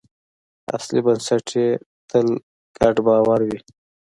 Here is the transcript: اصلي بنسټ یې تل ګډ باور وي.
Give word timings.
اصلي 0.75 0.99
بنسټ 1.05 1.47
یې 1.59 1.69
تل 2.09 2.27
ګډ 2.77 2.95
باور 3.05 3.39
وي. 3.47 3.59